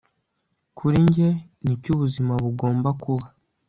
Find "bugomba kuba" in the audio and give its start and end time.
2.43-3.25